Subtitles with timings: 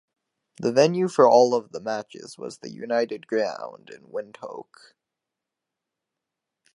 [0.57, 4.95] The venue for all of the matches was the United Ground in Windhoek.